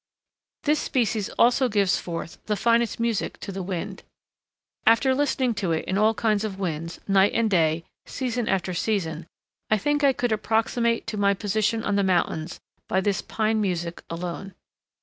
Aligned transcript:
This 0.63 0.79
species 0.79 1.29
also 1.37 1.69
gives 1.69 1.99
forth 1.99 2.39
the 2.47 2.55
finest 2.55 2.99
music 2.99 3.39
to 3.41 3.51
the 3.51 3.61
wind. 3.61 4.01
After 4.87 5.13
listening 5.13 5.53
to 5.61 5.73
it 5.73 5.85
in 5.85 5.95
all 5.95 6.15
kinds 6.15 6.43
of 6.43 6.57
winds, 6.57 6.99
night 7.07 7.33
and 7.35 7.47
day, 7.47 7.83
season 8.07 8.49
after 8.49 8.73
season, 8.73 9.27
I 9.69 9.77
think 9.77 10.03
I 10.03 10.11
could 10.11 10.31
approximate 10.31 11.05
to 11.05 11.17
my 11.17 11.35
position 11.35 11.83
on 11.83 11.97
the 11.97 12.03
mountains 12.03 12.59
by 12.87 12.99
this 12.99 13.21
pine 13.21 13.61
music 13.61 14.01
alone. 14.09 14.55